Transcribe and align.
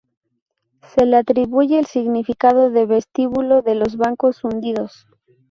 Se 0.95 1.05
le 1.05 1.17
atribuye 1.17 1.77
el 1.77 1.85
significado 1.85 2.71
de 2.71 2.87
""vestíbulo 2.87 3.61
de 3.61 3.75
los 3.75 3.97
bancos 3.97 4.43
hundidos"". 4.43 5.05